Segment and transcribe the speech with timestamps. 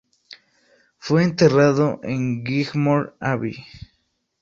[0.97, 3.63] Fue enterrado en Wigmore Abbey.